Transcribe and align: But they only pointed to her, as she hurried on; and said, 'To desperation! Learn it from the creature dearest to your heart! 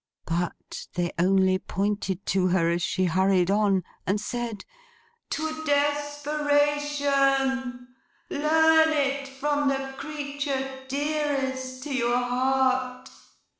But 0.25 0.87
they 0.95 1.11
only 1.19 1.59
pointed 1.59 2.25
to 2.25 2.47
her, 2.47 2.71
as 2.71 2.81
she 2.81 3.05
hurried 3.05 3.51
on; 3.51 3.83
and 4.07 4.19
said, 4.19 4.65
'To 5.29 5.63
desperation! 5.63 7.87
Learn 8.31 8.89
it 8.89 9.27
from 9.27 9.69
the 9.69 9.93
creature 9.97 10.85
dearest 10.89 11.83
to 11.83 11.93
your 11.93 12.17
heart! 12.17 13.09